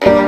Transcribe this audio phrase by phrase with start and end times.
[0.00, 0.21] you.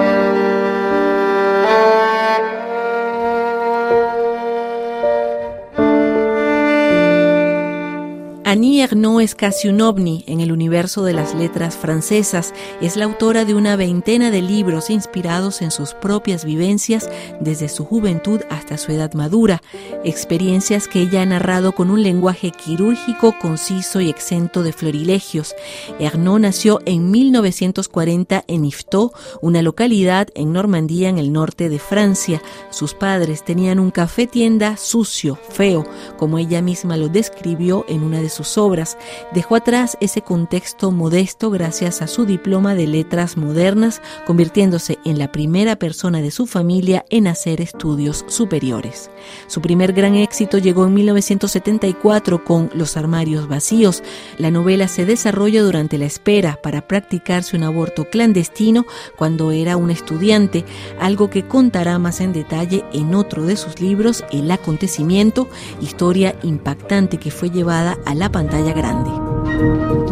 [8.54, 12.54] Annie Ernaux es casi un ovni en el universo de las letras francesas.
[12.80, 17.10] Es la autora de una veintena de libros inspirados en sus propias vivencias
[17.40, 19.60] desde su juventud hasta su edad madura,
[20.04, 25.56] experiencias que ella ha narrado con un lenguaje quirúrgico, conciso y exento de florilegios.
[25.98, 32.40] Ernaux nació en 1940 en Ifto, una localidad en Normandía en el norte de Francia.
[32.70, 35.84] Sus padres tenían un café tienda sucio, feo,
[36.16, 38.96] como ella misma lo describió en una de sus obras,
[39.32, 45.32] dejó atrás ese contexto modesto gracias a su diploma de letras modernas, convirtiéndose en la
[45.32, 49.10] primera persona de su familia en hacer estudios superiores.
[49.46, 54.02] Su primer gran éxito llegó en 1974 con Los armarios vacíos.
[54.38, 58.86] La novela se desarrolla durante la espera para practicarse un aborto clandestino
[59.16, 60.64] cuando era un estudiante,
[61.00, 65.48] algo que contará más en detalle en otro de sus libros, El acontecimiento,
[65.80, 69.12] historia impactante que fue llevada a la pantalla grande.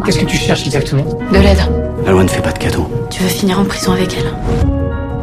[0.05, 1.59] Qu'est-ce que tu cherches exactement De l'aide.
[2.07, 2.87] Alma ne fait pas de cadeaux.
[3.11, 4.31] Tu veux finir en prison avec elle.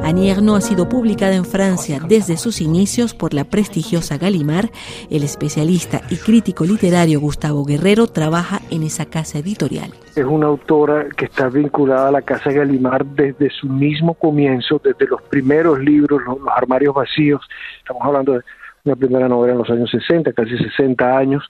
[0.05, 4.69] Annie Ernaux ha sido publicada en Francia desde sus inicios por la prestigiosa Gallimard.
[5.11, 9.91] El especialista y crítico literario Gustavo Guerrero trabaja en esa casa editorial.
[10.15, 15.07] Es una autora que está vinculada a la casa Gallimard desde su mismo comienzo, desde
[15.07, 17.41] los primeros libros, los, los armarios vacíos.
[17.79, 18.41] Estamos hablando de
[18.85, 21.49] una primera novela en los años 60, casi 60 años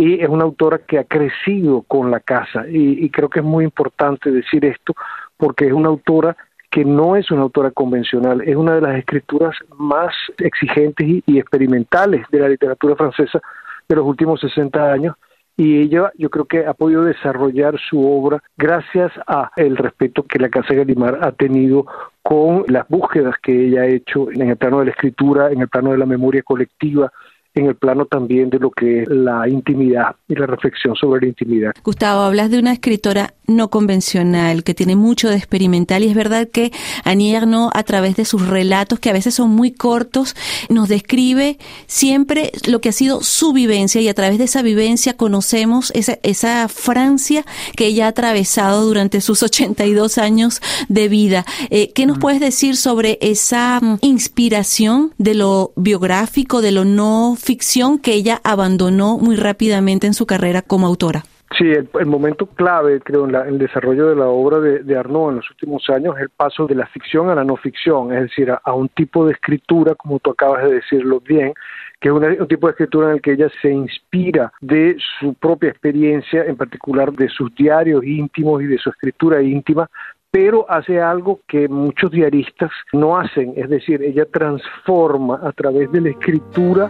[0.00, 2.64] y es una autora que ha crecido con la casa.
[2.66, 4.94] Y, creo que es muy importante decir esto
[5.36, 6.36] porque es una autora
[6.70, 11.38] que no es una autora convencional, es una de las escrituras más exigentes y, y
[11.38, 13.40] experimentales de la literatura francesa
[13.88, 15.16] de los últimos 60 años.
[15.58, 20.38] Y ella yo creo que ha podido desarrollar su obra gracias a el respeto que
[20.38, 21.84] la Casa Galimar ha tenido
[22.22, 25.68] con las búsquedas que ella ha hecho en el plano de la escritura, en el
[25.68, 27.12] plano de la memoria colectiva,
[27.54, 31.28] en el plano también de lo que es la intimidad y la reflexión sobre la
[31.28, 31.72] intimidad.
[31.82, 36.48] Gustavo, hablas de una escritora no convencional, que tiene mucho de experimental y es verdad
[36.48, 36.70] que
[37.04, 40.36] Annie Ernaux a través de sus relatos, que a veces son muy cortos,
[40.68, 45.16] nos describe siempre lo que ha sido su vivencia y a través de esa vivencia
[45.16, 47.44] conocemos esa, esa Francia
[47.76, 51.44] que ella ha atravesado durante sus 82 años de vida.
[51.70, 57.36] Eh, ¿Qué nos puedes decir sobre esa mm, inspiración de lo biográfico, de lo no
[57.50, 61.24] ficción que ella abandonó muy rápidamente en su carrera como autora?
[61.58, 65.50] Sí, el, momento clave, creo, en, el desarrollo de la obra de, Arnaud en los
[65.50, 68.60] últimos años es el paso de la ficción a la no ficción, es decir, a,
[68.62, 71.52] a un tipo de escritura, como tú acabas de decirlo bien,
[72.00, 75.34] que es una, un tipo de escritura en el que ella se inspira de su
[75.34, 79.90] propia experiencia, en particular de sus diarios íntimos y de su escritura íntima,
[80.30, 86.00] pero hace algo que muchos diaristas no hacen, es decir, ella transforma a través de
[86.00, 86.88] la escritura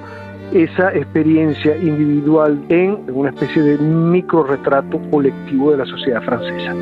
[0.53, 6.75] esa experiencia individual en una especie de micro retrato colectivo de la sociedad francesa.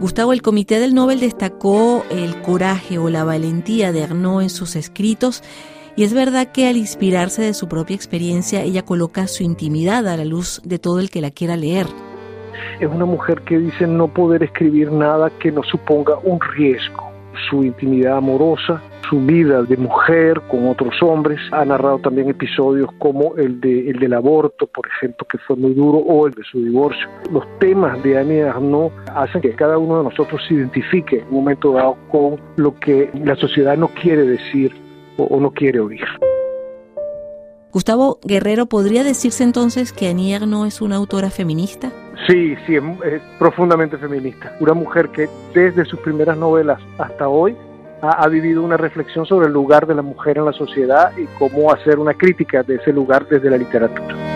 [0.00, 4.76] Gustavo, el Comité del Nobel destacó el coraje o la valentía de Arnaud en sus
[4.76, 5.42] escritos
[5.96, 10.16] y es verdad que al inspirarse de su propia experiencia ella coloca su intimidad a
[10.16, 11.86] la luz de todo el que la quiera leer.
[12.80, 17.09] Es una mujer que dice no poder escribir nada que no suponga un riesgo.
[17.48, 21.40] Su intimidad amorosa, su vida de mujer con otros hombres.
[21.52, 25.74] Ha narrado también episodios como el, de, el del aborto, por ejemplo, que fue muy
[25.74, 27.08] duro, o el de su divorcio.
[27.32, 31.34] Los temas de Annie Arnaud hacen que cada uno de nosotros se identifique en un
[31.34, 34.72] momento dado con lo que la sociedad no quiere decir
[35.16, 36.06] o, o no quiere oír.
[37.72, 41.92] Gustavo Guerrero, ¿podría decirse entonces que Annie Arnaud es una autora feminista?
[42.26, 44.54] Sí, sí, es, es profundamente feminista.
[44.60, 47.56] Una mujer que desde sus primeras novelas hasta hoy
[48.02, 51.26] ha, ha, vivido una reflexión sobre el lugar de la mujer en la sociedad y
[51.38, 54.29] cómo hacer una crítica de ese lugar desde la literatura.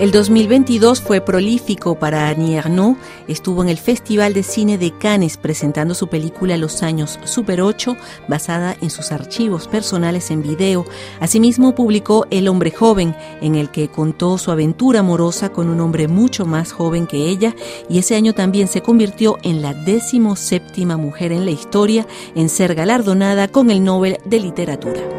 [0.00, 2.96] El 2022 fue prolífico para Annie Ernaux.
[3.26, 7.96] Estuvo en el Festival de Cine de Cannes presentando su película Los Años Super 8,
[8.28, 10.86] basada en sus archivos personales en video.
[11.18, 16.06] Asimismo, publicó El Hombre Joven, en el que contó su aventura amorosa con un hombre
[16.06, 17.56] mucho más joven que ella,
[17.88, 22.06] y ese año también se convirtió en la décimo séptima mujer en la historia
[22.36, 25.17] en ser galardonada con el Nobel de Literatura.